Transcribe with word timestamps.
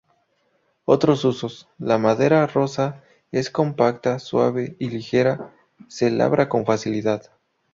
Otros 0.85 1.23
usos: 1.25 1.69
La 1.77 1.99
madera, 1.99 2.47
rosada, 2.47 3.03
es 3.31 3.51
compacta, 3.51 4.17
suave 4.17 4.75
y 4.79 4.89
ligera, 4.89 5.53
se 5.89 6.09
labra 6.09 6.49
con 6.49 6.65
facilidad. 6.65 7.29